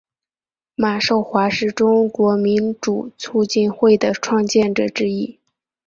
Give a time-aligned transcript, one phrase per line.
[0.73, 5.37] 马寿华是中国民主促进会的创建者之一。